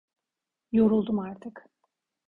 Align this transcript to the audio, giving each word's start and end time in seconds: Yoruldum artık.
Yoruldum 0.71 1.19
artık. 1.19 1.69